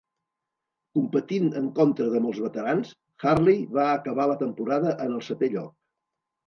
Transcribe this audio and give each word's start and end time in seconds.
Competint 0.99 1.45
en 1.59 1.67
contra 1.81 2.09
de 2.15 2.23
molts 2.29 2.41
veterans, 2.47 2.97
Hartley 3.25 3.63
va 3.79 3.87
acabar 4.01 4.27
la 4.35 4.43
temporada 4.45 5.01
en 5.09 5.19
el 5.21 5.27
setè 5.31 5.57
lloc. 5.57 5.75